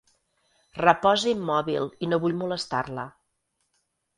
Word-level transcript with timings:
Reposa 0.81 1.29
immòbil 1.33 1.85
i 2.07 2.09
no 2.13 2.21
vull 2.25 2.35
molestar-la. 2.43 3.07